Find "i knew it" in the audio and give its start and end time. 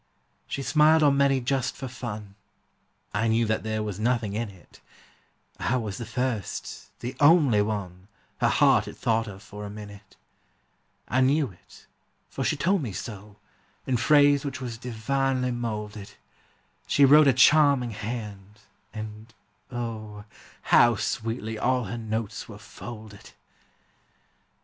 11.07-11.85